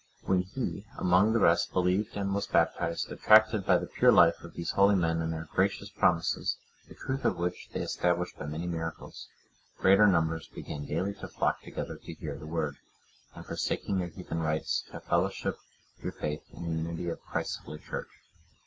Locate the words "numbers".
10.07-10.47